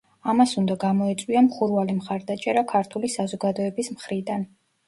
[0.31, 4.53] ამას უნდა გამოეწვია მხურვალე მხარდაჭერა ქართული საზოგადოების მხრიდან.